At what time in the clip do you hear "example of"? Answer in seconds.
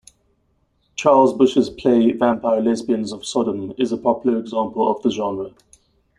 4.39-4.99